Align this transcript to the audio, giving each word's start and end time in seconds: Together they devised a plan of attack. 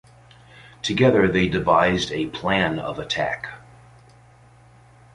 Together 0.81 1.27
they 1.27 1.47
devised 1.47 2.11
a 2.11 2.25
plan 2.29 2.79
of 2.79 2.97
attack. 2.97 3.49